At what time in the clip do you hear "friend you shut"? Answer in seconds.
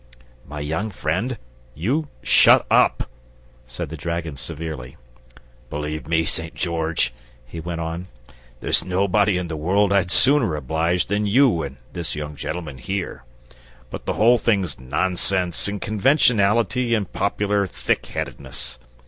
0.89-2.65